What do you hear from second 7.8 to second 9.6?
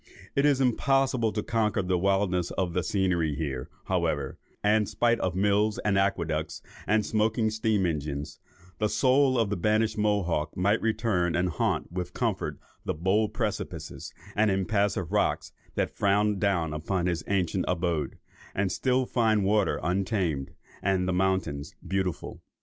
engines, the soul of the